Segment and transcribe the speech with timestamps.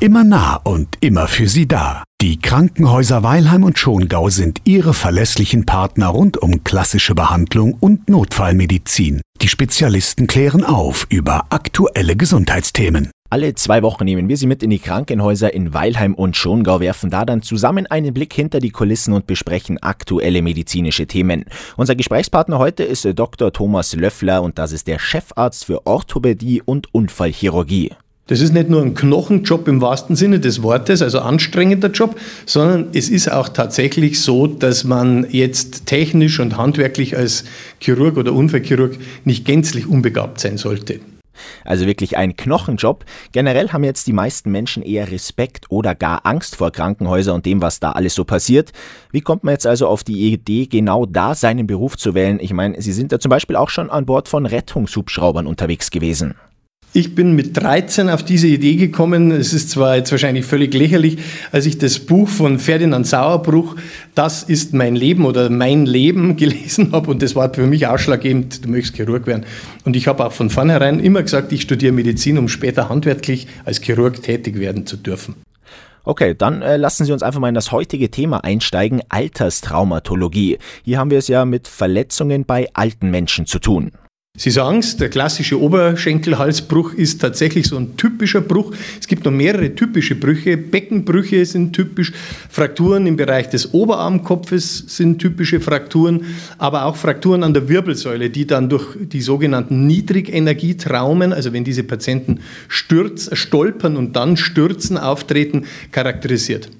[0.00, 2.02] Immer nah und immer für Sie da.
[2.20, 9.22] Die Krankenhäuser Weilheim und Schongau sind Ihre verlässlichen Partner rund um klassische Behandlung und Notfallmedizin.
[9.40, 13.10] Die Spezialisten klären auf über aktuelle Gesundheitsthemen.
[13.30, 17.10] Alle zwei Wochen nehmen wir Sie mit in die Krankenhäuser in Weilheim und Schongau, werfen
[17.10, 21.44] da dann zusammen einen Blick hinter die Kulissen und besprechen aktuelle medizinische Themen.
[21.76, 23.52] Unser Gesprächspartner heute ist Dr.
[23.52, 27.92] Thomas Löffler und das ist der Chefarzt für Orthopädie und Unfallchirurgie.
[28.26, 32.88] Das ist nicht nur ein Knochenjob im wahrsten Sinne des Wortes, also anstrengender Job, sondern
[32.94, 37.44] es ist auch tatsächlich so, dass man jetzt technisch und handwerklich als
[37.80, 41.00] Chirurg oder Unfallchirurg nicht gänzlich unbegabt sein sollte.
[41.66, 43.04] Also wirklich ein Knochenjob.
[43.32, 47.60] Generell haben jetzt die meisten Menschen eher Respekt oder gar Angst vor Krankenhäusern und dem,
[47.60, 48.72] was da alles so passiert.
[49.10, 52.38] Wie kommt man jetzt also auf die Idee, genau da seinen Beruf zu wählen?
[52.40, 56.36] Ich meine, Sie sind da zum Beispiel auch schon an Bord von Rettungshubschraubern unterwegs gewesen.
[56.96, 59.32] Ich bin mit 13 auf diese Idee gekommen.
[59.32, 61.18] Es ist zwar jetzt wahrscheinlich völlig lächerlich,
[61.50, 63.74] als ich das Buch von Ferdinand Sauerbruch,
[64.14, 68.64] Das ist mein Leben oder mein Leben gelesen habe und das war für mich ausschlaggebend,
[68.64, 69.44] du möchtest Chirurg werden.
[69.84, 73.80] Und ich habe auch von vornherein immer gesagt, ich studiere Medizin, um später handwerklich als
[73.80, 75.34] Chirurg tätig werden zu dürfen.
[76.04, 80.58] Okay, dann äh, lassen Sie uns einfach mal in das heutige Thema einsteigen, Alterstraumatologie.
[80.84, 83.90] Hier haben wir es ja mit Verletzungen bei alten Menschen zu tun.
[84.36, 88.72] Sie sagen es, der klassische Oberschenkelhalsbruch ist tatsächlich so ein typischer Bruch.
[88.98, 90.56] Es gibt noch mehrere typische Brüche.
[90.56, 92.12] Beckenbrüche sind typisch,
[92.50, 96.24] Frakturen im Bereich des Oberarmkopfes sind typische Frakturen,
[96.58, 101.84] aber auch Frakturen an der Wirbelsäule, die dann durch die sogenannten Niedrigenergietraumen, also wenn diese
[101.84, 106.70] Patienten stürz, stolpern und dann stürzen, auftreten, charakterisiert.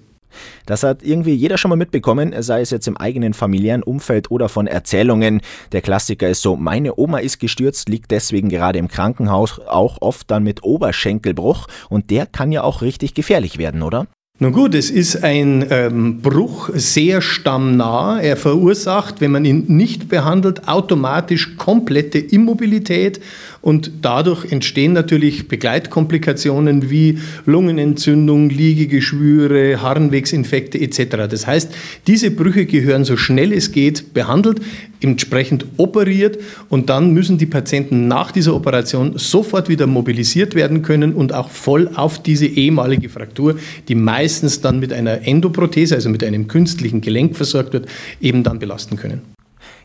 [0.66, 4.48] Das hat irgendwie jeder schon mal mitbekommen, sei es jetzt im eigenen familiären Umfeld oder
[4.48, 5.40] von Erzählungen.
[5.72, 10.30] Der Klassiker ist so, meine Oma ist gestürzt, liegt deswegen gerade im Krankenhaus, auch oft
[10.30, 14.06] dann mit Oberschenkelbruch und der kann ja auch richtig gefährlich werden, oder?
[14.40, 18.20] Nun gut, es ist ein ähm, Bruch sehr stammnah.
[18.20, 23.20] Er verursacht, wenn man ihn nicht behandelt, automatisch komplette Immobilität
[23.64, 31.26] und dadurch entstehen natürlich Begleitkomplikationen wie Lungenentzündung, Liegegeschwüre, Harnwegsinfekte etc.
[31.30, 31.74] Das heißt,
[32.06, 34.60] diese Brüche gehören so schnell es geht behandelt,
[35.00, 36.38] entsprechend operiert
[36.68, 41.48] und dann müssen die Patienten nach dieser Operation sofort wieder mobilisiert werden können und auch
[41.48, 43.56] voll auf diese ehemalige Fraktur,
[43.88, 47.86] die meistens dann mit einer Endoprothese, also mit einem künstlichen Gelenk versorgt wird,
[48.20, 49.33] eben dann belasten können.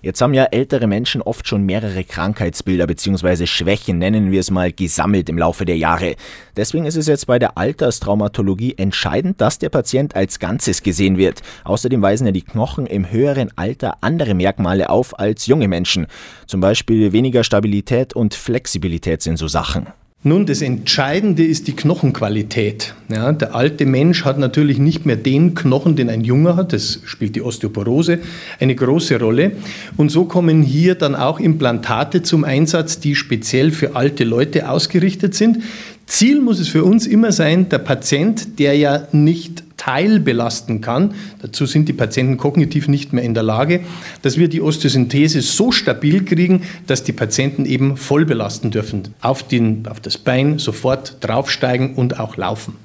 [0.01, 3.45] Jetzt haben ja ältere Menschen oft schon mehrere Krankheitsbilder bzw.
[3.45, 6.15] Schwächen, nennen wir es mal, gesammelt im Laufe der Jahre.
[6.55, 11.41] Deswegen ist es jetzt bei der Alterstraumatologie entscheidend, dass der Patient als Ganzes gesehen wird.
[11.65, 16.07] Außerdem weisen ja die Knochen im höheren Alter andere Merkmale auf als junge Menschen.
[16.47, 19.87] Zum Beispiel weniger Stabilität und Flexibilität sind so Sachen.
[20.22, 22.94] Nun, das Entscheidende ist die Knochenqualität.
[23.09, 26.74] Ja, der alte Mensch hat natürlich nicht mehr den Knochen, den ein Junger hat.
[26.74, 28.19] Das spielt die Osteoporose
[28.59, 29.53] eine große Rolle.
[29.96, 35.35] Und so kommen hier dann auch Implantate zum Einsatz, die speziell für alte Leute ausgerichtet
[35.35, 35.59] sind.
[36.06, 41.66] Ziel muss es für uns immer sein, der Patient, der ja nicht teilbelasten kann, dazu
[41.66, 43.81] sind die Patienten kognitiv nicht mehr in der Lage,
[44.22, 49.41] dass wir die Osteosynthese so stabil kriegen, dass die Patienten eben voll belasten dürfen, auf,
[49.41, 52.75] den, auf das Bein sofort draufsteigen und auch laufen.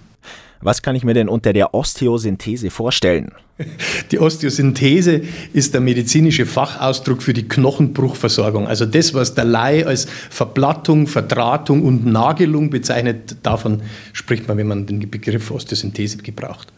[0.63, 3.33] Was kann ich mir denn unter der Osteosynthese vorstellen?
[4.11, 5.21] Die Osteosynthese
[5.53, 8.67] ist der medizinische Fachausdruck für die Knochenbruchversorgung.
[8.67, 13.83] Also das, was der Laie als Verblattung, Verdrahtung und Nagelung bezeichnet, davon
[14.15, 16.74] spricht man, wenn man den Begriff Osteosynthese gebraucht.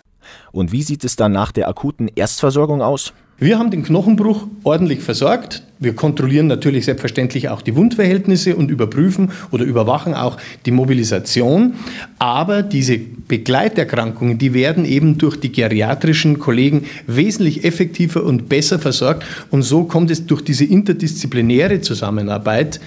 [0.52, 3.12] Und wie sieht es dann nach der akuten Erstversorgung aus?
[3.38, 5.62] Wir haben den Knochenbruch ordentlich versorgt.
[5.78, 11.74] Wir kontrollieren natürlich selbstverständlich auch die Wundverhältnisse und überprüfen oder überwachen auch die Mobilisation.
[12.18, 19.22] Aber diese Begleiterkrankungen, die werden eben durch die geriatrischen Kollegen wesentlich effektiver und besser versorgt.
[19.50, 22.80] Und so kommt es durch diese interdisziplinäre Zusammenarbeit,